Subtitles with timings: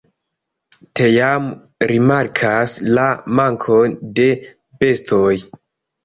[0.99, 3.03] Teamo rimarkas la
[3.39, 4.25] mankon de
[4.85, 5.35] bestoj.